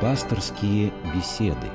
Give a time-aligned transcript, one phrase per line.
[0.00, 1.68] Пасторские беседы.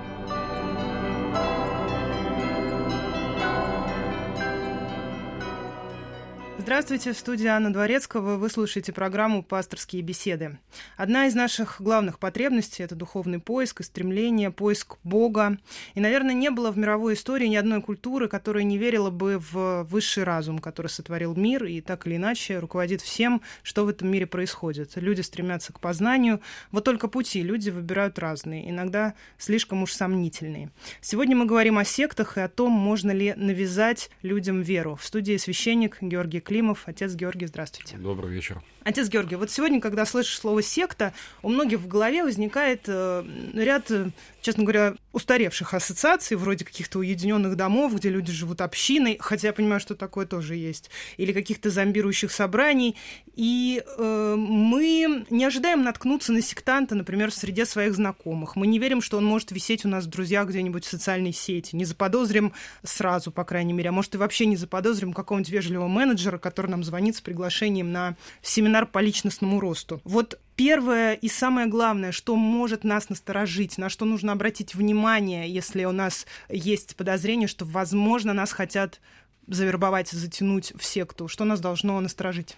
[6.76, 8.36] Здравствуйте, в студии Анна Дворецкого.
[8.36, 10.60] Вы слушаете программу «Пасторские беседы».
[10.98, 15.58] Одна из наших главных потребностей– это духовный поиск и стремление, поиск Бога.
[15.94, 19.84] И, наверное, не было в мировой истории ни одной культуры, которая не верила бы в
[19.84, 24.26] высший разум, который сотворил мир и так или иначе руководит всем, что в этом мире
[24.28, 24.98] происходит.
[24.98, 26.42] Люди стремятся к познанию.
[26.72, 30.72] Вот только пути люди выбирают разные, иногда слишком уж сомнительные.
[31.00, 34.98] Сегодня мы говорим о сектах и о том, можно ли навязать людям веру.
[34.98, 36.88] В студии священник Георгий Климов Климов.
[36.88, 37.96] Отец Георгий, здравствуйте.
[37.98, 38.64] Добрый вечер.
[38.86, 43.26] Отец Георгий, вот сегодня, когда слышишь слово «секта», у многих в голове возникает э,
[43.56, 44.12] ряд, э,
[44.42, 49.80] честно говоря, устаревших ассоциаций, вроде каких-то уединенных домов, где люди живут общиной, хотя я понимаю,
[49.80, 52.96] что такое тоже есть, или каких-то зомбирующих собраний.
[53.36, 58.56] И э, мы не ожидаем наткнуться на сектанта, например, в среде своих знакомых.
[58.56, 61.76] Мы не верим, что он может висеть у нас в друзьях где-нибудь в социальной сети.
[61.76, 66.38] Не заподозрим сразу, по крайней мере, а может и вообще не заподозрим какого-нибудь вежливого менеджера,
[66.38, 70.02] который нам звонит с приглашением на семинар семинар по личностному росту.
[70.04, 75.86] Вот первое и самое главное, что может нас насторожить, на что нужно обратить внимание, если
[75.86, 79.00] у нас есть подозрение, что, возможно, нас хотят
[79.48, 82.58] завербовать, затянуть в секту, что нас должно насторожить?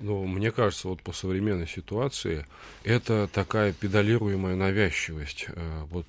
[0.00, 2.46] Ну, мне кажется, вот по современной ситуации
[2.82, 5.46] это такая педалируемая навязчивость.
[5.48, 6.06] Э, вот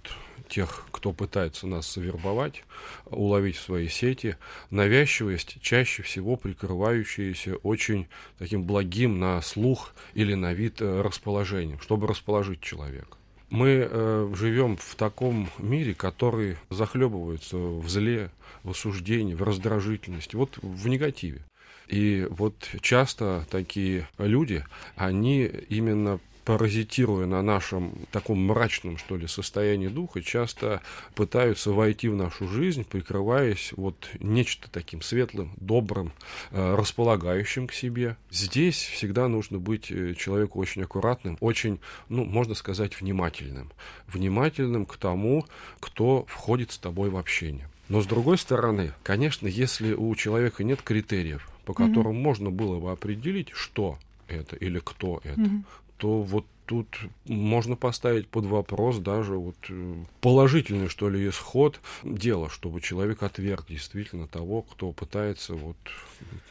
[0.47, 2.63] тех, кто пытается нас завербовать,
[3.05, 4.37] уловить в свои сети,
[4.69, 12.07] навязчивость, чаще всего прикрывающаяся очень таким благим на слух или на вид э, расположением, чтобы
[12.07, 13.17] расположить человека.
[13.49, 18.31] Мы э, живем в таком мире, который захлебывается в зле,
[18.63, 21.41] в осуждении, в раздражительности, вот в негативе.
[21.87, 24.65] И вот часто такие люди,
[24.95, 30.81] они именно паразитируя на нашем таком мрачном, что ли, состоянии духа, часто
[31.15, 36.13] пытаются войти в нашу жизнь, прикрываясь вот нечто таким светлым, добрым,
[36.51, 38.15] э, располагающим к себе.
[38.29, 43.71] Здесь всегда нужно быть э, человеку очень аккуратным, очень, ну, можно сказать, внимательным.
[44.07, 45.45] Внимательным к тому,
[45.79, 47.67] кто входит с тобой в общение.
[47.89, 52.21] Но с другой стороны, конечно, если у человека нет критериев, по которым mm-hmm.
[52.21, 55.63] можно было бы определить, что это или кто это, mm-hmm
[55.97, 56.87] то вот тут
[57.25, 63.65] можно поставить под вопрос даже вот э, положительный, что ли, исход дела, чтобы человек отверг
[63.69, 65.77] действительно того, кто пытается вот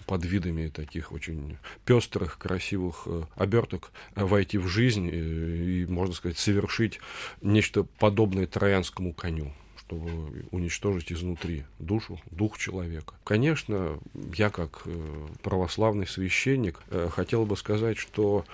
[0.06, 6.38] под видами таких очень пестрых, красивых э, оберток войти в жизнь и, и, можно сказать,
[6.38, 7.00] совершить
[7.42, 9.52] нечто подобное троянскому коню
[9.86, 13.12] чтобы уничтожить изнутри душу, дух человека.
[13.22, 13.98] Конечно,
[14.34, 16.80] я как э, православный священник
[17.10, 18.46] хотел бы сказать, что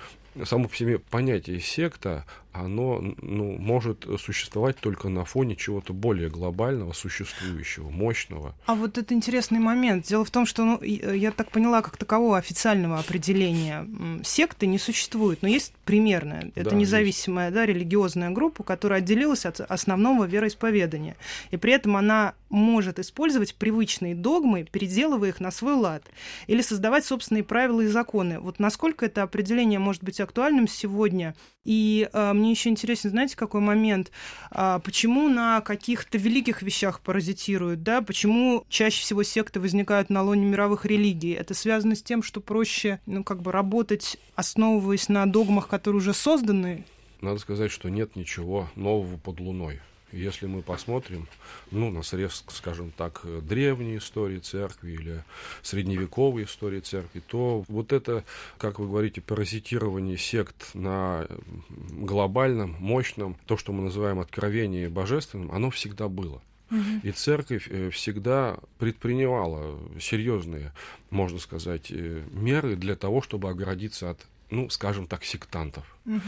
[0.44, 6.92] само по себе понятие секта, оно ну, может существовать только на фоне чего-то более глобального,
[6.92, 8.54] существующего, мощного.
[8.66, 10.06] А вот это интересный момент.
[10.06, 13.86] Дело в том, что, ну, э, я так поняла, как такового официального определения
[14.24, 16.50] секты не существует, но есть примерное.
[16.54, 17.54] Это да, независимая есть.
[17.54, 21.16] да, религиозная группа, которая отделилась от основного вероисповедания.
[21.50, 26.02] И при этом она может использовать привычные догмы, переделывая их на свой лад,
[26.48, 28.40] или создавать собственные правила и законы.
[28.40, 31.34] Вот насколько это определение может быть актуальным сегодня?
[31.64, 34.10] И э, мне еще интересно, знаете, какой момент?
[34.50, 38.02] А, почему на каких-то великих вещах паразитируют, да?
[38.02, 41.32] Почему чаще всего секты возникают на лоне мировых религий?
[41.32, 46.14] Это связано с тем, что проще, ну, как бы работать, основываясь на догмах, которые уже
[46.14, 46.84] созданы?
[47.20, 49.80] Надо сказать, что нет ничего нового под луной.
[50.12, 51.28] Если мы посмотрим,
[51.70, 55.24] ну, на срез, скажем так, древней истории церкви или
[55.62, 58.24] средневековой истории церкви, то вот это,
[58.58, 61.26] как вы говорите, паразитирование сект на
[61.90, 66.42] глобальном, мощном, то, что мы называем откровение божественным, оно всегда было.
[67.02, 70.72] И церковь э, всегда предпринимала серьезные,
[71.10, 75.84] можно сказать, э, меры для того, чтобы оградиться от ну, скажем так, сектантов.
[76.06, 76.20] Угу.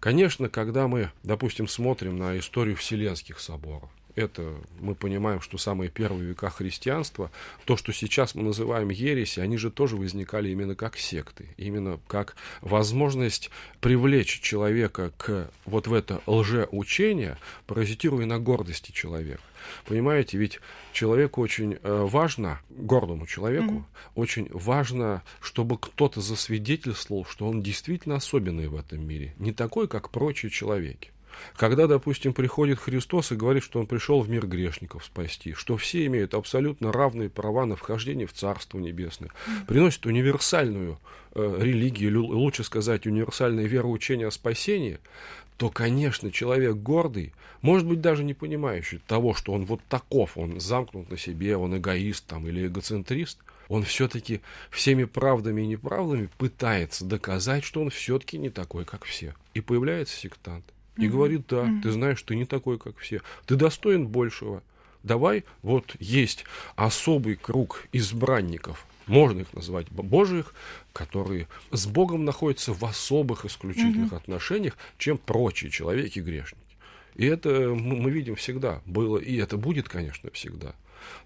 [0.00, 6.30] Конечно, когда мы, допустим, смотрим на историю Вселенских соборов, это мы понимаем, что самые первые
[6.30, 7.30] века христианства,
[7.64, 12.36] то, что сейчас мы называем ереси, они же тоже возникали именно как секты, именно как
[12.60, 13.50] возможность
[13.80, 19.42] привлечь человека к вот в это лжеучение, паразитируя на гордости человека.
[19.86, 20.60] Понимаете, ведь
[20.92, 24.10] человеку очень э, важно, гордому человеку, mm-hmm.
[24.14, 30.10] очень важно, чтобы кто-то засвидетельствовал, что он действительно особенный в этом мире, не такой, как
[30.10, 31.10] прочие человеки.
[31.56, 36.06] Когда, допустим, приходит Христос и говорит, что Он пришел в мир грешников спасти, что все
[36.06, 39.30] имеют абсолютно равные права на вхождение в Царство Небесное,
[39.66, 40.98] приносит универсальную
[41.34, 44.98] э, религию, лучше сказать, универсальное вероучение о спасении,
[45.60, 50.58] то, конечно, человек гордый, может быть, даже не понимающий того, что он вот таков, он
[50.58, 54.40] замкнут на себе, он эгоист там, или эгоцентрист, он все-таки
[54.70, 59.34] всеми правдами и неправдами пытается доказать, что он все-таки не такой, как все.
[59.52, 60.64] И появляется сектант.
[60.96, 61.08] И mm-hmm.
[61.10, 61.82] говорит, да, mm-hmm.
[61.82, 63.20] ты знаешь, ты не такой, как все.
[63.44, 64.62] Ты достоин большего.
[65.02, 70.54] Давай, вот есть особый круг избранников, можно их назвать божьих,
[70.92, 74.16] которые с Богом находятся в особых исключительных mm-hmm.
[74.16, 76.60] отношениях, чем прочие человеки грешники.
[77.16, 80.74] И это мы видим всегда было, и это будет, конечно, всегда.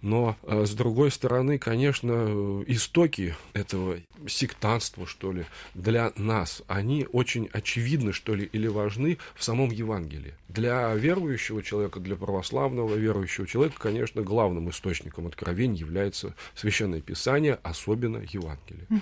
[0.03, 7.49] Но, э, с другой стороны, конечно, истоки этого сектантства, что ли, для нас, они очень
[7.53, 10.35] очевидны, что ли, или важны в самом Евангелии.
[10.49, 18.19] Для верующего человека, для православного верующего человека, конечно, главным источником откровений является Священное Писание, особенно
[18.19, 18.87] Евангелие.
[18.91, 19.01] Угу.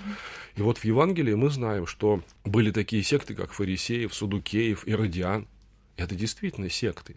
[0.57, 5.47] И вот в Евангелии мы знаем, что были такие секты, как фарисеев, судукеев, иродиан.
[5.95, 7.15] Это действительно секты.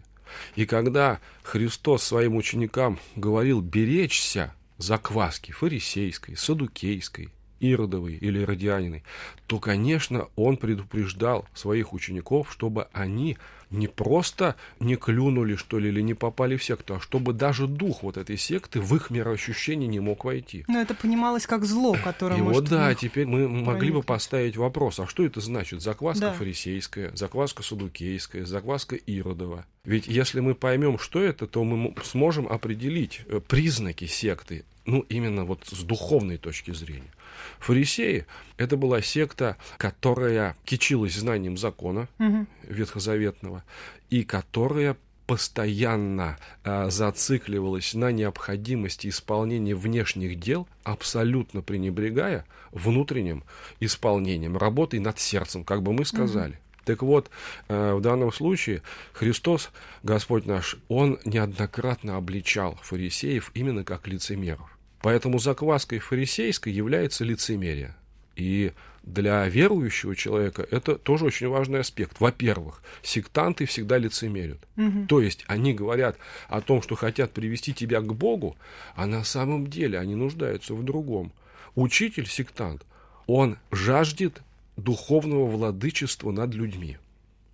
[0.55, 7.29] И когда Христос своим ученикам говорил беречься закваски фарисейской, садукейской,
[7.59, 9.03] иродовой или иродианиной,
[9.47, 13.37] то, конечно, он предупреждал своих учеников, чтобы они
[13.69, 18.03] не просто не клюнули, что ли, или не попали в секту, а чтобы даже дух
[18.03, 20.63] вот этой секты в их мироощущение не мог войти.
[20.67, 24.57] Но это понималось как зло, которое И может вот да, теперь мы могли бы поставить
[24.57, 25.81] вопрос, а что это значит?
[25.81, 26.33] Закваска да.
[26.33, 29.65] фарисейская, закваска садукейская, закваска иродова.
[29.83, 35.45] Ведь если мы поймем, что это, то мы сможем определить э, признаки секты, ну, именно
[35.45, 37.11] вот с духовной точки зрения.
[37.59, 38.25] Фарисеи–
[38.57, 42.47] это была секта, которая кичилась знанием закона угу.
[42.63, 43.63] ветхозаветного
[44.09, 44.97] и которая
[45.27, 53.43] постоянно э, зацикливалась на необходимости исполнения внешних дел, абсолютно пренебрегая внутренним
[53.81, 56.53] исполнением, работой над сердцем, как бы мы сказали.
[56.53, 56.59] Угу.
[56.85, 57.29] Так вот,
[57.67, 58.81] э, в данном случае
[59.11, 59.71] Христос,
[60.03, 64.76] Господь наш, Он неоднократно обличал фарисеев именно как лицемеров.
[65.07, 67.95] Поэтому закваской фарисейской является лицемерие.
[68.35, 68.73] И
[69.03, 72.19] для верующего человека это тоже очень важный аспект.
[72.19, 74.57] Во-первых, сектанты всегда лицемерят.
[74.75, 75.05] Угу.
[75.07, 76.17] То есть они говорят
[76.49, 78.57] о том, что хотят привести тебя к Богу,
[78.95, 81.31] а на самом деле они нуждаются в другом.
[81.75, 82.85] Учитель, сектант,
[83.27, 84.41] он жаждет
[84.75, 86.97] духовного владычества над людьми.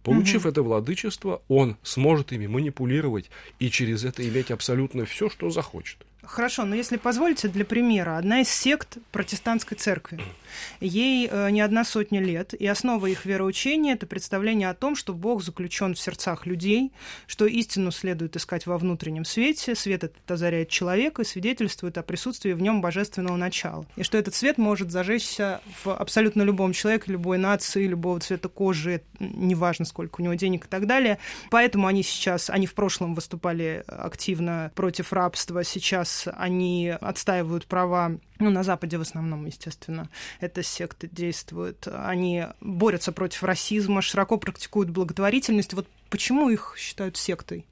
[0.01, 0.49] Получив угу.
[0.49, 3.29] это владычество, он сможет ими манипулировать
[3.59, 6.03] и через это иметь абсолютно все, что захочет.
[6.25, 10.21] Хорошо, но если позволите, для примера, одна из сект протестантской церкви.
[10.79, 15.13] Ей э, не одна сотня лет, и основа их вероучения– это представление о том, что
[15.13, 16.93] Бог заключен в сердцах людей,
[17.27, 22.53] что истину следует искать во внутреннем свете, свет этот озаряет человека и свидетельствует о присутствии
[22.53, 27.37] в нем божественного начала, и что этот свет может зажечься в абсолютно любом человеке, любой
[27.37, 31.17] нации, любого цвета кожи, неважно, сколько у него денег и так далее.
[31.49, 38.49] Поэтому они сейчас, они в прошлом выступали активно против рабства, сейчас они отстаивают права, ну,
[38.49, 41.87] на Западе в основном, естественно, эта секта действует.
[41.87, 45.73] Они борются против расизма, широко практикуют благотворительность.
[45.73, 47.65] Вот почему их считают сектой?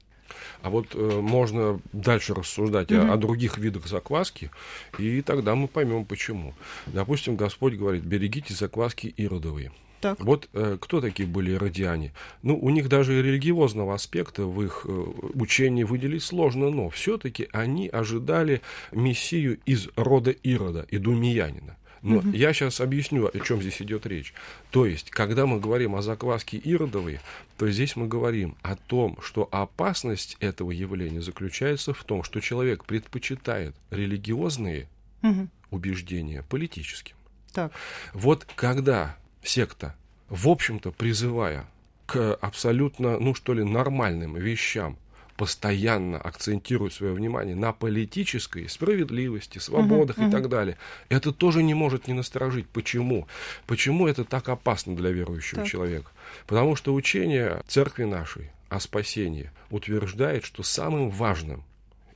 [0.62, 3.10] А вот э, можно дальше рассуждать mm-hmm.
[3.10, 4.50] о, о других видах закваски,
[4.98, 6.54] и тогда мы поймем почему.
[6.86, 9.72] Допустим, Господь говорит: берегите закваски иродовые.
[10.02, 10.18] Так.
[10.18, 12.12] Вот э, кто такие были иродиане?
[12.42, 17.86] Ну, у них даже религиозного аспекта в их э, учении выделить сложно, но все-таки они
[17.88, 21.76] ожидали мессию из рода Ирода, идумиянина.
[22.02, 22.30] Но угу.
[22.30, 24.34] я сейчас объясню, о чем здесь идет речь.
[24.72, 27.20] То есть, когда мы говорим о закваске Иродовой,
[27.56, 32.84] то здесь мы говорим о том, что опасность этого явления заключается в том, что человек
[32.86, 34.88] предпочитает религиозные
[35.22, 35.46] угу.
[35.70, 37.14] убеждения политическим.
[37.52, 37.70] Так.
[38.14, 39.94] Вот когда секта,
[40.28, 41.66] в общем-то, призывая
[42.06, 44.98] к абсолютно, ну что ли, нормальным вещам,
[45.36, 50.28] постоянно акцентирует свое внимание на политической справедливости, свободах uh-huh, uh-huh.
[50.28, 52.68] и так далее, это тоже не может не насторожить.
[52.68, 53.26] Почему?
[53.66, 55.70] Почему это так опасно для верующего так.
[55.70, 56.10] человека?
[56.46, 61.64] Потому что учение церкви нашей о спасении утверждает, что самым важным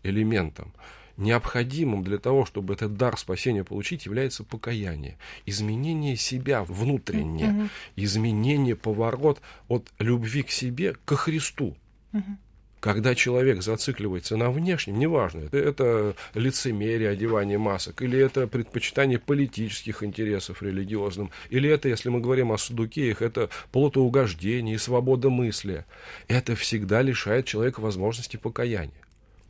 [0.03, 0.73] элементом
[1.17, 5.19] необходимым для того, чтобы этот дар спасения получить, является покаяние.
[5.47, 7.69] Изменение себя внутреннее, mm-hmm.
[7.97, 11.77] изменение, поворот от любви к себе к Христу.
[12.13, 12.37] Mm-hmm.
[12.81, 20.05] Когда человек зацикливается на внешнем, неважно, это, это лицемерие, одевание масок, или это предпочитание политических
[20.05, 25.85] интересов религиозным, или это, если мы говорим о судукеях, это плотоугождение и свобода мысли.
[26.29, 29.06] Это всегда лишает человека возможности покаяния.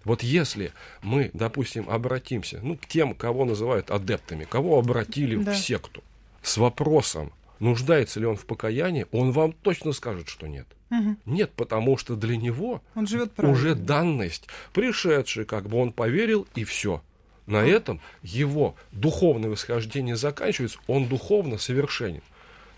[0.06, 0.72] Вот если
[1.02, 5.52] мы, допустим, обратимся ну, к тем, кого называют адептами, кого обратили да.
[5.52, 6.04] в секту,
[6.42, 10.68] с вопросом, нуждается ли он в покаянии, он вам точно скажет, что нет.
[10.92, 11.16] Угу.
[11.26, 16.62] Нет, потому что для него Он живет уже данность, пришедшая, как бы он поверил, и
[16.62, 17.02] все.
[17.46, 22.22] На этом его духовное восхождение заканчивается, он духовно совершенен.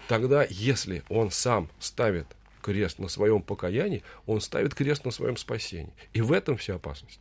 [0.08, 2.26] Тогда, если он сам ставит
[2.68, 5.94] крест на своем покаянии, он ставит крест на своем спасении.
[6.12, 7.18] И в этом вся опасность.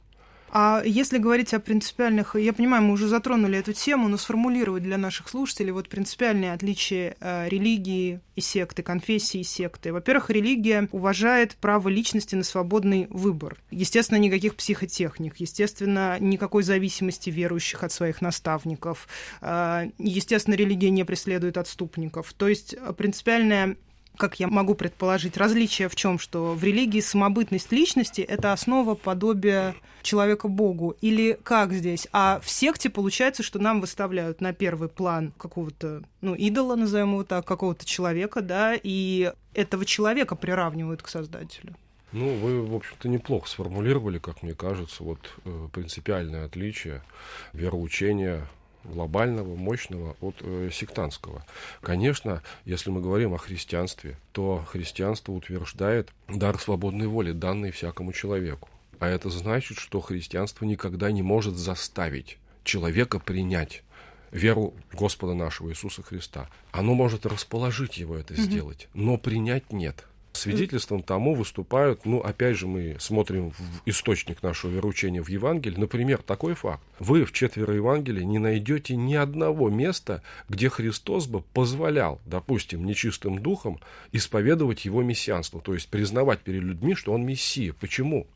[0.50, 4.98] А если говорить о принципиальных, я понимаю, мы уже затронули эту тему, но сформулировать для
[4.98, 9.92] наших слушателей вот принципиальные отличия э, религии и секты, конфессии и секты.
[9.92, 13.58] Во-первых, религия уважает право личности на свободный выбор.
[13.72, 19.08] Естественно, никаких психотехник, естественно, никакой зависимости верующих от своих наставников.
[19.42, 22.32] Э, естественно, религия не преследует отступников.
[22.34, 23.76] То есть э, принципиальная
[24.18, 29.76] как я могу предположить, различие в чем, что в религии самобытность личности– это основа подобия
[30.02, 32.08] человека Богу, или как здесь?
[32.12, 37.24] А в секте получается, что нам выставляют на первый план какого-то, ну, идола, назовем его
[37.24, 41.76] так, какого-то человека, да, и этого человека приравнивают к Создателю.
[42.14, 47.04] Ну, вы, в общем-то, неплохо сформулировали, как мне кажется, вот э, принципиальное отличие
[47.52, 48.48] вероучения
[48.88, 51.46] глобального, мощного от э, сектантского.
[51.82, 58.70] Конечно, если мы говорим о христианстве, то христианство утверждает дар свободной воли, данный всякому человеку.
[59.00, 63.84] А это значит, что христианство никогда не может заставить человека принять
[64.32, 66.50] веру Господа нашего Иисуса Христа.
[66.72, 70.06] Оно может расположить его это сделать, но принять нет.
[70.38, 76.22] Свидетельством тому выступают, ну, опять же, мы смотрим в источник нашего вероучения в Евангелии, например,
[76.22, 76.84] такой факт.
[77.00, 83.40] Вы в четверо Евангелии не найдете ни одного места, где Христос бы позволял, допустим, нечистым
[83.40, 83.80] духом
[84.12, 87.74] исповедовать его мессианство, то есть признавать перед людьми, что он мессия.
[87.74, 88.28] Почему?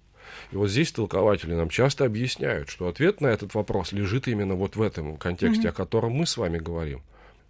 [0.51, 4.75] И вот здесь толкователи нам часто объясняют, что ответ на этот вопрос лежит именно вот
[4.75, 7.01] в этом контексте, о котором мы с вами говорим.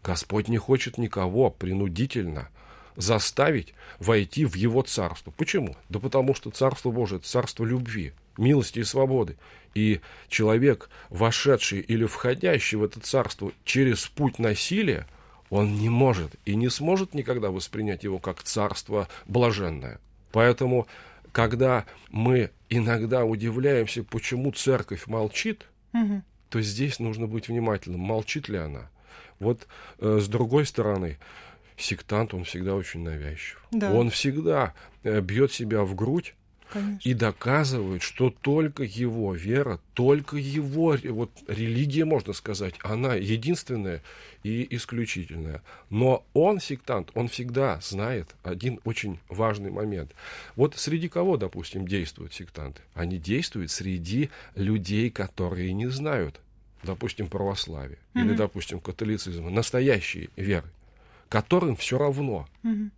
[0.04, 2.50] Господь не хочет никого принудительно
[2.96, 5.32] заставить войти в его царство.
[5.32, 5.76] Почему?
[5.90, 9.38] Да потому что царство Божие– это царство любви, милости и свободы.
[9.74, 15.08] И человек, вошедший или входящий в это царство через путь насилия,
[15.50, 20.00] он не может и не сможет никогда воспринять его как царство блаженное.
[20.32, 20.88] Поэтому,
[21.32, 26.24] когда мы иногда удивляемся, почему церковь молчит, Мгм.
[26.50, 28.90] то здесь нужно быть внимательным, молчит ли она.
[29.40, 29.68] Вот
[30.00, 31.18] э, с другой стороны,
[31.78, 33.62] сектант, он всегда очень навязчив.
[33.72, 33.92] Да.
[33.92, 34.74] Он всегда
[35.04, 36.36] э, бьет себя в грудь
[36.72, 37.10] Конечно.
[37.10, 44.02] и доказывает, что только его вера, только его вот, религия, можно сказать, она единственная
[44.44, 45.62] и исключительная.
[45.90, 50.12] Но он, сектант, он всегда знает один очень важный момент.
[50.56, 52.82] Вот среди кого, допустим, действуют сектанты?
[52.94, 56.40] Они действуют среди людей, которые не знают,
[56.84, 60.70] допустим, православие или, допустим, католицизм, настоящие веры
[61.32, 62.92] которым все равно Мгм.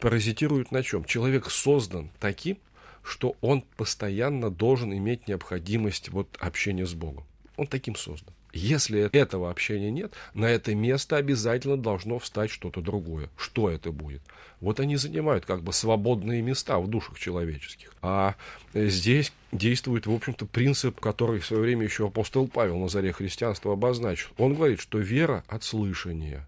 [0.00, 1.04] паразитируют на чем?
[1.04, 2.58] Человек создан таким,
[3.02, 7.24] что он постоянно должен иметь необходимость вот общения с Богом.
[7.56, 8.34] Он таким создан.
[8.52, 13.30] Если этого общения нет, на это место обязательно должно встать что-то другое.
[13.36, 14.22] Что это будет?
[14.60, 17.94] Вот они занимают как бы свободные места в душах человеческих.
[18.02, 18.34] А
[18.74, 23.12] э, здесь действует, в общем-то, принцип, который в свое время еще апостол Павел на заре
[23.12, 24.30] христианства обозначил.
[24.36, 26.44] Он говорит, что вера от слышания.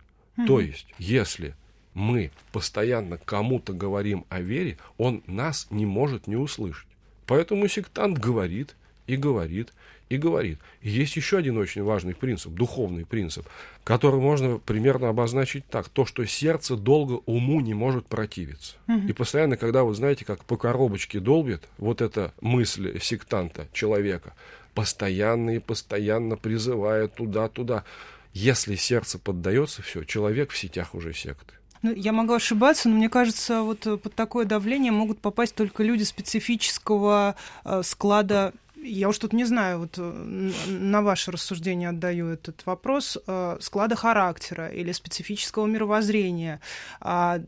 [0.47, 1.55] То есть, если
[1.95, 6.89] мы постоянно кому-то говорим о вере, он нас не может не услышать.
[7.27, 9.73] Поэтому сектант говорит и говорит
[10.09, 10.59] и говорит.
[10.83, 13.47] И есть еще один очень важный принцип, духовный принцип,
[13.85, 15.89] который можно примерно обозначить так.
[15.89, 18.77] То, что сердце долго уму не может противиться.
[19.09, 24.35] И постоянно, когда вы знаете, как по коробочке долбит вот эта мысль сектанта, человека,
[24.75, 27.85] постоянно и постоянно призывая туда-туда.
[28.33, 31.55] Если сердце поддается, все, человек в сетях уже секты.
[31.83, 35.83] Ну, я могу ошибаться, но мне кажется, вот э, под такое давление могут попасть только
[35.83, 37.35] люди специфического
[37.65, 38.53] э, склада.
[38.81, 43.97] Я уж тут не знаю, вот э, на ваше рассуждение отдаю этот вопрос, э, склада
[43.97, 46.61] характера или специфического мировоззрения.
[47.01, 47.41] А,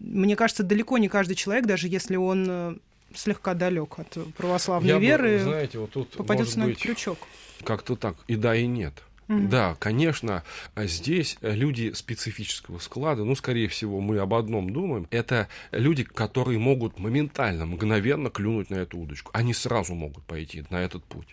[0.00, 2.80] мне кажется, далеко не каждый человек, даже если он
[3.14, 7.18] слегка далек от православной Я бы, веры, знаете, вот тут попадется на быть, этот крючок.
[7.62, 8.94] как-то так, и да, и нет.
[9.28, 15.48] Да, конечно, а здесь люди специфического склада, ну, скорее всего, мы об одном думаем, это
[15.72, 19.32] люди, которые могут моментально, мгновенно клюнуть на эту удочку.
[19.34, 21.28] Они сразу могут пойти на этот путь.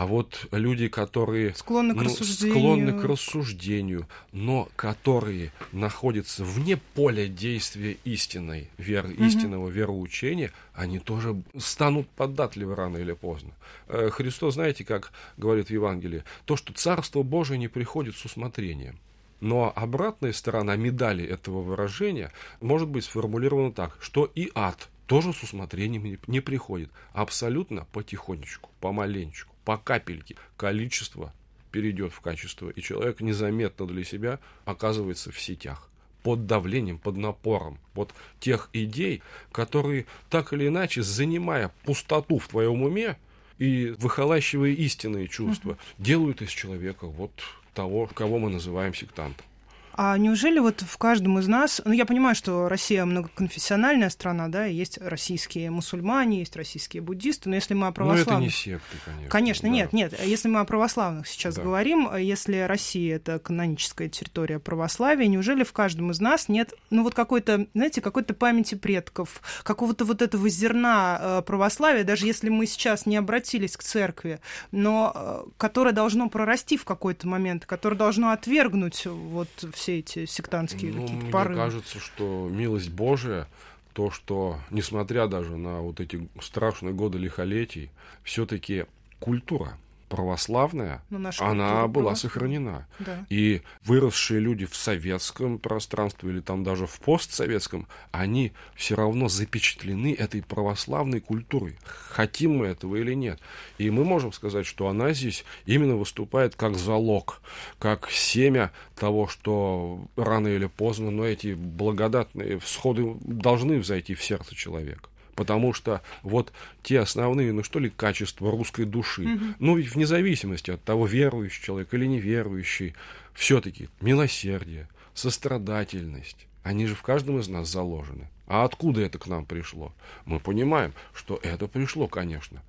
[0.00, 2.56] А вот люди, которые Склонны к ну, рассуждению.
[2.56, 11.42] склонны к рассуждению, но которые находятся вне поля действия истинной веры, истинного вероучения, они тоже
[11.58, 13.50] станут податливы рано или поздно.
[13.88, 18.98] Э, Христос, знаете, как говорит в Евангелии, то, что Царство Божие не приходит с усмотрением.
[19.40, 25.42] Но обратная сторона медали этого выражения может быть сформулирована так, что и ад тоже с
[25.42, 26.88] усмотрением не приходит.
[27.12, 30.34] Абсолютно потихонечку, помаленечку, по капельке.
[30.56, 31.32] Количество
[31.70, 35.88] перейдет в качество, и человек незаметно для себя оказывается в сетях
[36.24, 39.22] под давлением, под напором вот тех идей,
[39.52, 43.16] которые так или иначе, занимая пустоту в твоем уме
[43.58, 47.30] и выхолащивая истинные чувства, делают из человека вот
[47.72, 49.46] того, кого мы называем сектантом.
[49.94, 54.64] А неужели вот в каждом из нас, ну я понимаю, что Россия многоконфессиональная страна, да,
[54.64, 58.28] есть российские мусульмане, есть российские буддисты, но если мы о православных...
[58.28, 59.28] Ну это не секты, конечно.
[59.28, 59.74] Конечно, да.
[59.74, 60.20] нет, нет.
[60.24, 61.62] Если мы о православных сейчас да.
[61.62, 67.14] говорим, если Россия это каноническая территория православия, неужели в каждом из нас нет, ну вот
[67.14, 73.06] какой-то, знаете, какой-то памяти предков, какого-то вот этого зерна э, православия, даже если мы сейчас
[73.06, 79.06] не обратились к церкви, но э, которое должно прорасти в какой-то момент, которое должно отвергнуть
[79.06, 81.54] вот все эти сектантские ну, какие-то мне порывы?
[81.54, 83.48] Мне кажется, что милость Божия,
[83.92, 87.90] то, что, несмотря даже на вот эти страшные годы лихолетий,
[88.22, 88.86] все-таки
[89.18, 89.76] культура
[90.10, 91.02] православная,
[91.38, 92.86] она была сохранена.
[92.98, 93.24] Да.
[93.30, 100.12] И выросшие люди в советском пространстве или там даже в постсоветском, они все равно запечатлены
[100.12, 101.78] этой православной культурой.
[101.84, 103.40] Хотим мы этого или нет.
[103.78, 107.40] И мы можем сказать, что она здесь именно выступает как залог,
[107.78, 114.56] как семя того, что рано или поздно, но эти благодатные всходы должны взойти в сердце
[114.56, 115.08] человека.
[115.40, 119.44] Потому что вот те основные, ну что ли, качества русской души, угу.
[119.58, 122.94] ну ведь вне зависимости от того, верующий человек или неверующий,
[123.32, 128.28] все-таки милосердие, сострадательность, они же в каждом из нас заложены.
[128.46, 129.94] А откуда это к нам пришло?
[130.26, 132.62] Мы понимаем, что это пришло, конечно,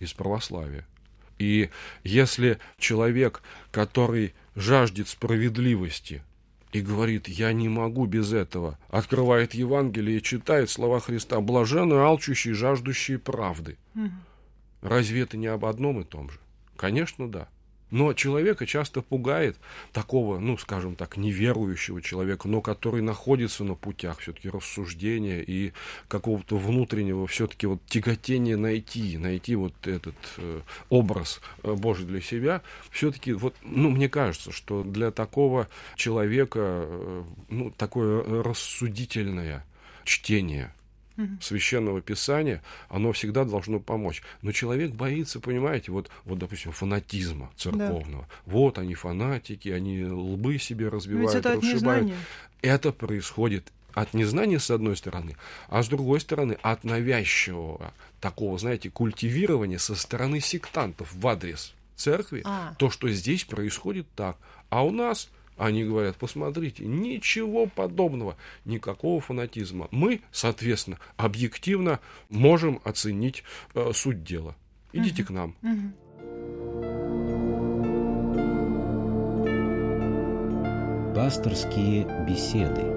[0.00, 0.84] из православия.
[1.38, 1.70] И
[2.02, 3.40] если человек,
[3.70, 6.24] который жаждет справедливости,
[6.72, 8.78] и говорит, я не могу без этого.
[8.88, 13.76] Открывает Евангелие и читает слова Христа, блаженные, алчущие, жаждущие правды.
[13.94, 14.10] Угу.
[14.82, 16.38] Разве это не об одном и том же?
[16.76, 17.48] Конечно, да.
[17.90, 19.56] Но человека часто пугает
[19.92, 25.72] такого, ну, скажем так, неверующего человека, но который находится на путях все-таки рассуждения и
[26.08, 32.62] какого-то внутреннего все-таки вот тяготения найти, найти вот этот э, образ э, Божий для себя.
[32.90, 39.64] Все-таки вот, ну, мне кажется, что для такого человека, э, ну, такое рассудительное
[40.04, 40.72] чтение–
[41.40, 44.22] священного писания, оно всегда должно помочь.
[44.42, 48.22] Но человек боится, понимаете, вот, вот допустим, фанатизма церковного.
[48.22, 48.34] Да.
[48.46, 52.12] Вот они фанатики, они лбы себе разбивают, Ведь это расшибают.
[52.62, 55.36] Это происходит от незнания, с одной стороны,
[55.68, 62.42] а с другой стороны, от навязчивого такого, знаете, культивирования со стороны сектантов в адрес церкви,
[62.44, 62.74] а.
[62.78, 64.36] то, что здесь происходит так.
[64.68, 69.88] А у нас они говорят, посмотрите, ничего подобного, никакого фанатизма.
[69.90, 73.42] Мы, соответственно, объективно можем оценить
[73.74, 74.54] э, суть дела.
[74.92, 75.28] Идите угу.
[75.28, 75.54] к нам.
[75.62, 75.92] Угу.
[81.14, 82.95] Пасторские беседы.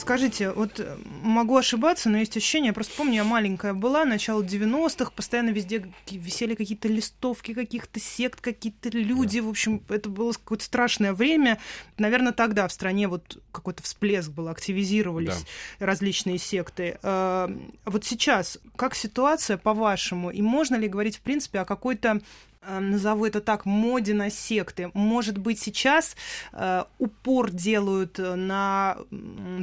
[0.00, 4.42] Скажите, вот э, могу ошибаться, но есть ощущение, я просто помню, я маленькая была, начало
[4.42, 9.46] 90-х, постоянно везде висели какие-то листовки каких-то сект, какие-то люди, да.
[9.46, 11.58] в общем, это было какое-то страшное время.
[11.98, 15.44] Наверное, тогда в стране вот какой-то всплеск был, активизировались
[15.78, 15.86] да.
[15.86, 16.98] различные секты.
[17.02, 17.50] А
[17.84, 23.24] вот сейчас, как ситуация, по-вашему, и можно ли говорить, в принципе, о какой-то Э, назову
[23.26, 24.90] это так, моде на секты.
[24.92, 26.16] Может быть, сейчас
[26.52, 28.98] э, упор делают э, на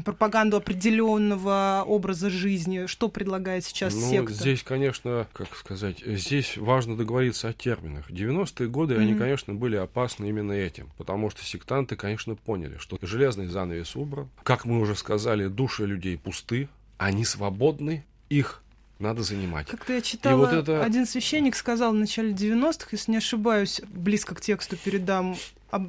[0.04, 2.88] пропаганду определенного образа жизни.
[2.88, 4.34] Что предлагает сейчас ну, секта?
[4.34, 8.10] Здесь, конечно, как сказать, здесь важно договориться о терминах.
[8.10, 9.00] 90-е годы, mm-hmm.
[9.00, 14.30] они, конечно, были опасны именно этим, потому что сектанты, конечно, поняли, что железный занавес убран.
[14.44, 18.64] Как мы уже сказали, души людей пусты, они свободны, их
[19.00, 19.68] надо занимать.
[19.68, 20.84] Как-то я читала, вот это...
[20.84, 25.36] один священник сказал в начале 90-х, если не ошибаюсь, близко к тексту передам,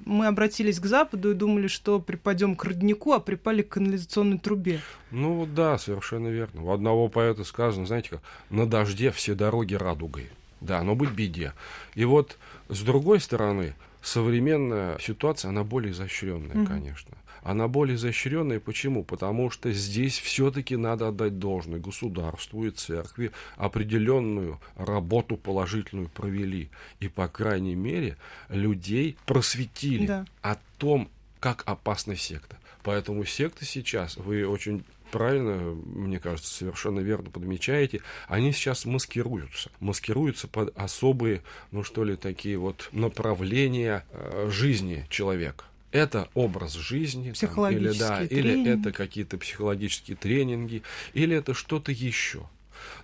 [0.04, 4.80] мы обратились к Западу и думали, что припадем к роднику, а припали к канализационной трубе.
[5.10, 6.64] Ну да, совершенно верно.
[6.64, 10.30] У одного поэта сказано, знаете как, на дожде все дороги радугой.
[10.60, 11.52] Да, но быть беде.
[11.94, 12.36] И вот
[12.68, 16.66] с другой стороны, современная ситуация, она более изощренная, mm-hmm.
[16.66, 17.16] конечно
[17.48, 18.60] она более изощренная.
[18.60, 19.04] Почему?
[19.04, 26.68] Потому что здесь все-таки надо отдать должное государству и церкви определенную работу положительную провели.
[27.00, 28.18] И, по крайней мере,
[28.50, 30.26] людей просветили да.
[30.42, 31.08] о том,
[31.40, 32.58] как опасна секта.
[32.82, 35.56] Поэтому секта сейчас, вы очень правильно,
[35.86, 39.70] мне кажется, совершенно верно подмечаете, они сейчас маскируются.
[39.80, 47.32] Маскируются под особые, ну что ли, такие вот направления э, жизни человека это образ жизни,
[47.32, 50.82] там, или, да, или это какие-то психологические тренинги,
[51.14, 52.46] или это что-то еще.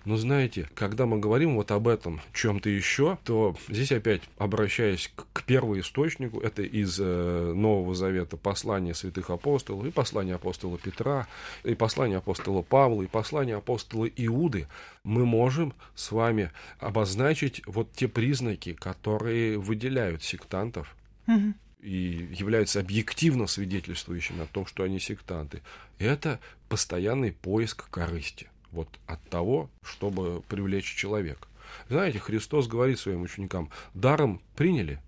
[0.05, 5.25] Но знаете, когда мы говорим вот об этом чем-то еще, то здесь опять обращаясь к,
[5.33, 11.27] к первоисточнику, это из э, Нового Завета послания святых апостолов, и послание апостола Петра,
[11.63, 14.67] и послание апостола Павла, и послание апостола Иуды,
[15.03, 20.95] мы можем с вами обозначить вот те признаки, которые выделяют сектантов.
[21.27, 21.53] Угу
[21.85, 25.61] и являются объективно свидетельствующими о том, что они сектанты,
[25.99, 31.47] это постоянный поиск корысти вот от того, чтобы привлечь человека.
[31.87, 34.99] Знаете, Христос говорит своим ученикам, даром приняли,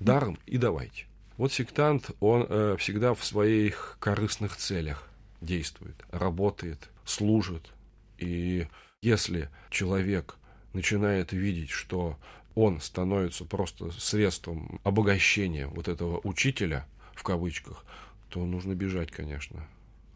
[0.00, 1.06] даром и давайте.
[1.38, 5.08] Вот сектант, он э, всегда в своих корыстных целях
[5.40, 7.70] действует, работает, служит.
[8.18, 8.66] И
[9.00, 10.36] если человек
[10.74, 12.18] начинает видеть, что
[12.58, 17.84] он становится просто средством обогащения вот этого учителя, в кавычках,
[18.30, 19.64] то нужно бежать, конечно,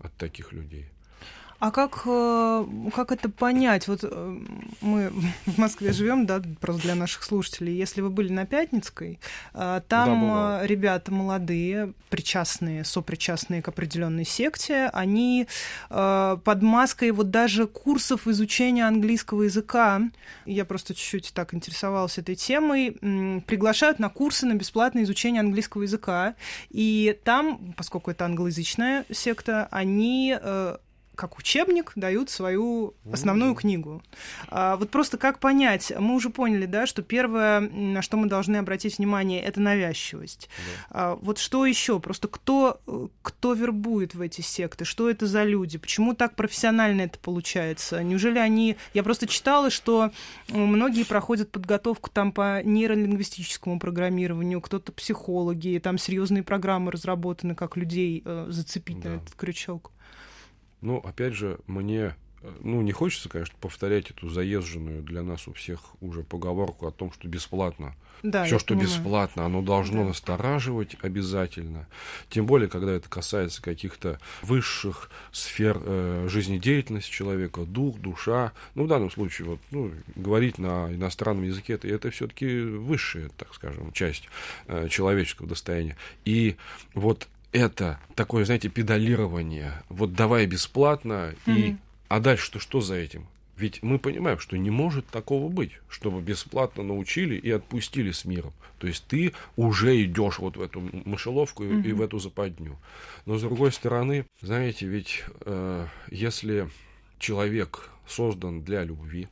[0.01, 0.89] от таких людей.
[1.63, 3.87] А как, э, как это понять?
[3.87, 4.39] Вот э,
[4.81, 5.13] мы
[5.47, 7.77] в Москве живем, да, просто для наших слушателей.
[7.77, 9.21] Если вы были на Пятницкой,
[9.55, 15.47] э, там да, ребята молодые, причастные, сопричастные к определенной секте, они
[15.89, 20.03] под маской вот даже курсов изучения английского языка,
[20.47, 22.99] я просто чуть-чуть так интересовалась этой темой,
[23.47, 26.35] приглашают на курсы на бесплатное изучение английского языка.
[26.71, 30.37] И там, поскольку это англоязычная секта, они
[31.23, 34.03] как учебник дают свою основную книгу.
[34.49, 38.57] А, вот просто как понять, мы уже поняли, да, что первое, на что мы должны
[38.57, 40.49] обратить внимание, это навязчивость.
[40.91, 42.01] А, вот что еще?
[42.01, 42.81] Просто кто,
[43.23, 44.85] кто вербует в эти секты?
[44.85, 45.79] Что это за люди?
[45.79, 48.03] Почему так профессионально это получается?
[48.03, 48.77] Неужели они...
[48.93, 50.11] Я просто читала, что
[50.49, 58.23] многие проходят подготовку там по нейролингвистическому программированию, кто-то психологи, там серьезные программы разработаны, как людей
[58.25, 59.11] э, зацепить да.
[59.11, 59.92] на этот крючок.
[60.83, 65.53] Но, опять же, мне э, ну, не хочется, конечно, повторять эту заезженную для нас у
[65.53, 67.95] всех уже поговорку о том, что бесплатно.
[68.23, 68.89] Да, Все, что понимаю.
[68.89, 70.09] бесплатно, оно должно да.
[70.09, 71.89] настораживать обязательно.
[72.31, 78.53] Тем более, когда это касается каких-то высших сфер э, жизнедеятельности человека, дух, душа.
[78.77, 83.55] Ну, в данном случае, вот, ну, говорить на иностранном языке, это, это все-таки высшая, так
[83.55, 84.29] скажем, часть
[84.69, 85.97] э, человеческого достояния.
[86.25, 86.57] И
[86.95, 89.83] вот это такое, знаете, педалирование.
[89.89, 91.57] Вот давай бесплатно, mm-hmm.
[91.57, 91.77] и...
[92.09, 93.27] а дальше-то что за этим?
[93.57, 98.53] Ведь мы понимаем, что не может такого быть, чтобы бесплатно научили и отпустили с миром.
[98.79, 101.87] То есть ты уже идешь вот в эту мышеловку mm-hmm.
[101.87, 102.79] и в эту западню.
[103.27, 106.69] Но с другой стороны, знаете, ведь э, если
[107.19, 109.29] человек создан для любви,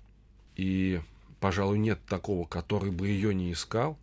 [0.54, 1.00] и,
[1.40, 3.98] пожалуй, нет такого, который бы ее не искал,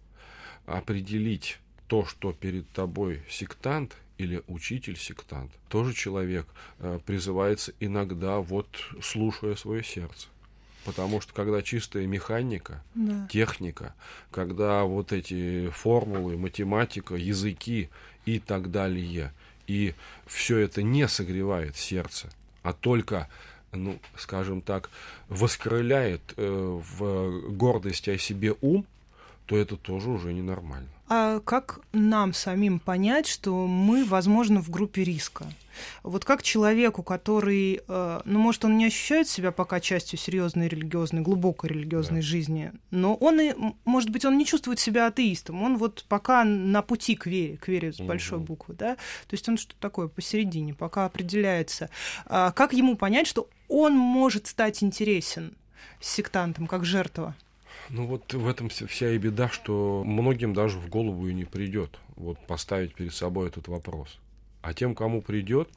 [0.65, 6.47] определить то, что перед тобой сектант или учитель-сектант, тоже человек,
[6.79, 8.67] э, призывается иногда вот
[9.01, 10.27] слушая свое сердце.
[10.85, 13.27] Потому что когда чистая механика, да.
[13.29, 13.93] техника,
[14.31, 17.89] когда вот эти формулы, математика, языки
[18.25, 19.33] и так далее,
[19.67, 19.93] и
[20.25, 22.29] все это не согревает сердце,
[22.63, 23.27] а только
[23.73, 24.89] ну, скажем так,
[25.27, 28.85] воскрыляет э, в гордости о себе ум,
[29.47, 30.89] то это тоже уже ненормально.
[31.09, 35.45] А как нам самим понять, что мы, возможно, в группе риска?
[36.03, 41.21] Вот как человеку, который, э, ну, может, он не ощущает себя пока частью серьезной религиозной,
[41.21, 42.27] глубокой религиозной да.
[42.27, 43.53] жизни, но он и,
[43.85, 47.69] может быть, он не чувствует себя атеистом, он вот пока на пути к вере, к
[47.69, 48.47] вере с большой угу.
[48.47, 51.89] буквы, да, то есть он что такое посередине, пока определяется.
[52.25, 55.55] А как ему понять, что он может стать интересен
[56.01, 57.35] сектантом, как жертва?
[57.89, 61.99] Ну вот в этом вся и беда, что многим даже в голову и не придет
[62.15, 64.19] вот поставить перед собой этот вопрос.
[64.61, 65.69] А тем, кому придет,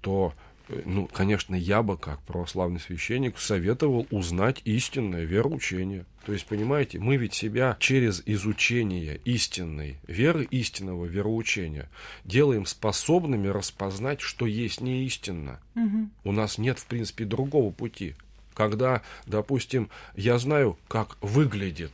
[0.00, 0.34] то,
[0.68, 6.04] э, ну, конечно, я бы, как православный священник, советовал узнать истинное вероучение.
[6.24, 11.88] То есть, понимаете, мы ведь себя через изучение истинной веры, истинного вероучения
[12.24, 15.60] делаем способными распознать, что есть неистинно.
[15.74, 16.10] Угу.
[16.24, 18.14] У нас нет, в принципе, другого пути
[18.56, 21.92] когда, допустим, я знаю, как выглядит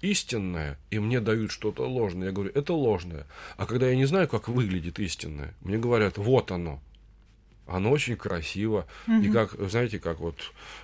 [0.00, 3.26] истинное, и мне дают что-то ложное, я говорю, это ложное.
[3.58, 6.80] А когда я не знаю, как выглядит истинное, мне говорят, вот оно.
[7.66, 8.86] Оно очень красиво.
[9.06, 9.16] Угу.
[9.16, 10.36] И как, знаете, как вот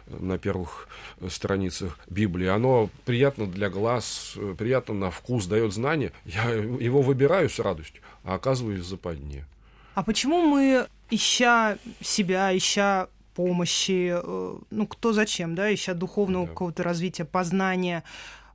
[0.07, 0.89] на первых
[1.31, 6.13] страницах Библии, оно приятно для глаз, приятно на вкус, дает знания.
[6.27, 9.47] Я его выбираю с радостью, а оказываюсь в западне.
[9.95, 16.51] А почему мы, ища себя, ища помощи, э, ну, кто зачем, да, ища духовного Да.
[16.53, 18.05] какого-то развития, познания.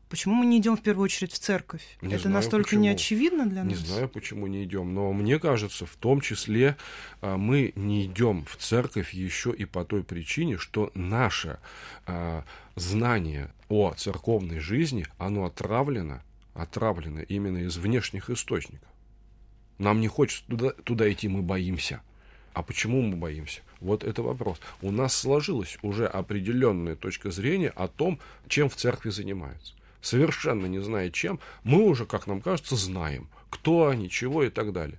[0.10, 1.84] Почему мы не идем в первую очередь в церковь?
[2.02, 2.82] Не Это знаю, настолько почему.
[2.82, 3.80] не очевидно для Не нас?
[3.80, 6.78] знаю, почему не идем, но мне кажется, в том числе
[7.22, 11.60] а, мы не идем в церковь еще и по той причине, что наше
[12.08, 12.44] а,
[12.76, 16.24] знание о церковной жизни, оно отравлено,
[16.56, 18.90] отравлено именно из внешних источников.
[19.78, 22.02] Нам не хочется туда, туда идти, мы боимся.
[22.54, 23.62] А почему мы боимся?
[23.82, 24.60] Вот это вопрос.
[24.82, 29.74] У нас сложилась уже определенная точка зрения о том, чем в церкви занимаются.
[30.02, 34.74] Совершенно не зная чем, мы уже, как нам кажется, знаем, кто они, чего и так
[34.74, 34.98] далее.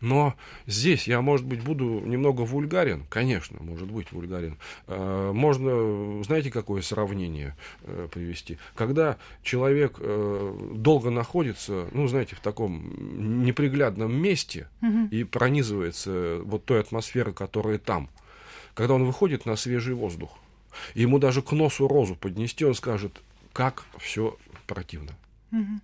[0.00, 0.34] Но
[0.66, 4.58] здесь я, может быть, буду немного вульгарен, конечно, может быть, вульгарен.
[4.86, 8.58] Э, Можно, знаете, какое сравнение э, привести?
[8.74, 14.68] Когда человек э, долго находится, ну, знаете, в таком неприглядном месте
[15.10, 18.10] и пронизывается вот той атмосферой, которая там,
[18.74, 20.38] когда он выходит на свежий воздух,
[20.94, 25.12] ему даже к носу розу поднести, он скажет, как все противно.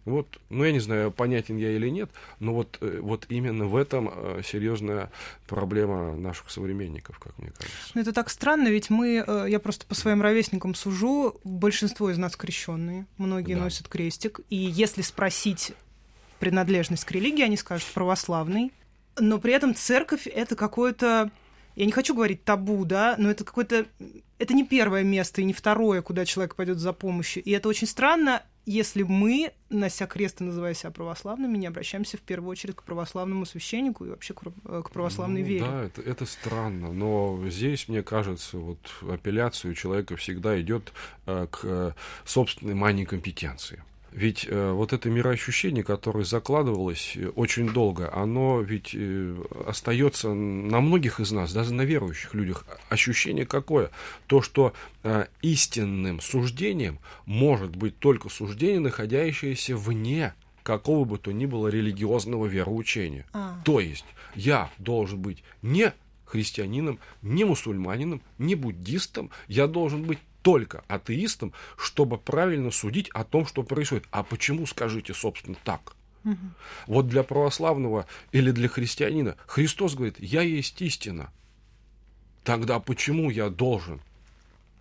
[0.05, 3.77] Вот, ну я не знаю, понятен я или нет, но вот, э, вот именно в
[3.77, 5.11] этом э, серьезная
[5.47, 7.91] проблема наших современников, как мне кажется.
[7.95, 12.19] Ну, это так странно, ведь мы, э, я просто по своим ровесникам сужу, большинство из
[12.19, 13.61] нас крещенные, многие Да.
[13.63, 15.73] носят крестик, и если спросить
[16.39, 18.73] принадлежность к религии, они скажут православный,
[19.19, 21.31] но при этом церковь это какое-то,
[21.77, 23.87] я не хочу говорить табу, да, но это какое-то,
[24.39, 27.87] это не первое место и не второе, куда человек пойдет за помощью, и это очень
[27.87, 32.83] странно, если мы, нося крест и называя себя православными, не обращаемся в первую очередь к
[32.83, 35.65] православному священнику и вообще к э, православной Ну, вере.
[35.65, 40.93] Да, это, это странно, но здесь, мне кажется, вот апелляция у человека всегда идет
[41.27, 41.93] э, к э,
[42.25, 43.83] собственной мании компетенции.
[44.13, 50.81] Ведь э, вот это мироощущение, которое закладывалось э, очень долго, оно ведь э, остается на
[50.81, 52.67] многих из нас, даже на верующих людях.
[52.91, 53.91] Ощущение какое?
[54.27, 61.47] То, что э, истинным суждением может быть только суждение, находящееся вне какого бы то ни
[61.47, 63.27] было религиозного вероучения.
[63.33, 63.59] А.
[63.65, 65.93] То есть я должен быть не
[66.25, 73.47] христианином, не мусульманином, не буддистом, я должен быть только атеистом, чтобы правильно судить о том,
[73.47, 74.05] что происходит.
[74.11, 75.95] А почему, скажите, собственно, так?
[76.87, 81.33] Вот для православного или для христианина Христос говорит, я есть истина.
[82.45, 84.01] Тогда почему я должен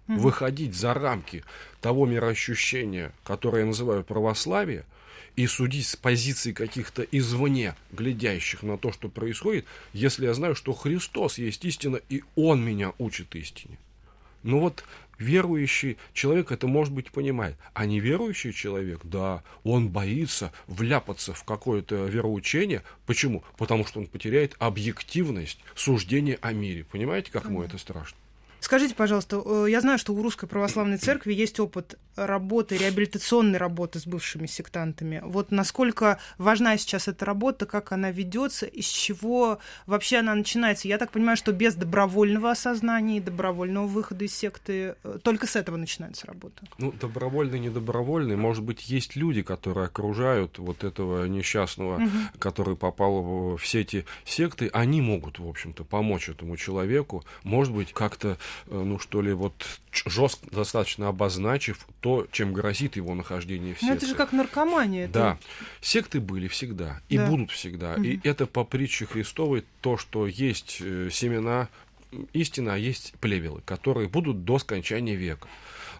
[0.07, 1.43] выходить за рамки
[1.79, 4.85] того мироощущения, которое я называю православие,
[5.37, 10.73] и судить с позиции каких-то извне глядящих на то, что происходит, если я знаю, что
[10.73, 13.77] Христос есть истина, и Он меня учит истине.
[14.43, 14.83] Ну вот
[15.21, 17.55] верующий человек это, может быть, понимает.
[17.73, 22.83] А неверующий человек, да, он боится вляпаться в какое-то вероучение.
[23.05, 23.43] Почему?
[23.57, 26.85] Потому что он потеряет объективность суждения о мире.
[26.91, 28.17] Понимаете, как ему это страшно?
[28.61, 33.99] Скажите, пожалуйста, э, я знаю, что у Русской Православной Церкви есть опыт работы, реабилитационной работы
[33.99, 35.21] с бывшими сектантами.
[35.23, 40.87] Вот насколько важна сейчас эта работа, как она ведется, из чего вообще она начинается?
[40.87, 45.55] Я так понимаю, что без добровольного осознания и добровольного выхода из секты э, только с
[45.55, 46.63] этого начинается работа.
[46.77, 48.35] Ну, добровольный, недобровольный.
[48.35, 52.01] Может быть, есть люди, которые окружают вот этого несчастного,
[52.39, 54.69] который попал в, в сети секты.
[54.73, 57.23] Они могут, в общем-то, помочь этому человеку.
[57.43, 59.53] Может быть, как-то, э, ну, что ли, вот
[59.91, 63.97] жестко достаточно обозначив то, чем грозит его нахождение в Ну, секте.
[63.97, 65.05] это же как наркомания.
[65.05, 65.39] это- Да,
[65.81, 67.27] секты были всегда и Да.
[67.27, 67.95] будут всегда.
[67.95, 71.69] И это по притче Христовой то, что есть э, семена
[72.33, 75.47] истины, а есть плевелы, которые будут до скончания века.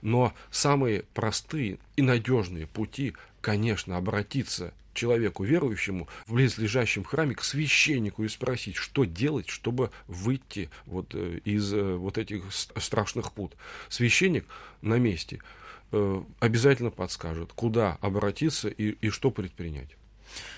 [0.02, 8.24] Но самые простые и надежные пути, конечно, обратиться человеку верующему в близлежащем храме к священнику
[8.26, 13.54] и спросить, что делать, чтобы выйти вот э, из э, вот этих страшных пут.
[13.88, 14.46] Священник
[14.82, 15.40] на месте
[16.40, 19.90] обязательно подскажет, куда обратиться и, и что предпринять.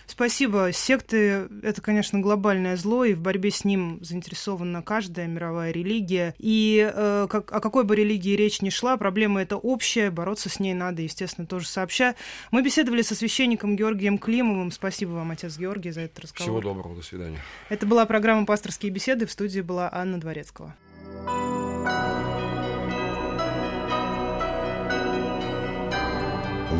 [0.06, 0.72] Спасибо.
[0.74, 6.36] Секты— это, конечно, глобальное зло, и в борьбе с ним заинтересована каждая мировая религия.
[6.38, 10.60] И э, как, о какой бы религии речь ни шла, проблема эта общая, бороться с
[10.60, 12.16] ней надо, естественно, тоже сообща.
[12.52, 14.72] Мы беседовали со священником Георгием Климовым.
[14.72, 16.62] Спасибо вам, отец Георгий, за этот разговор.
[16.62, 17.40] Всего доброго, до свидания.
[17.70, 19.26] Это была программа «Пасторские беседы».
[19.26, 20.76] В студии была Анна Дворецкого.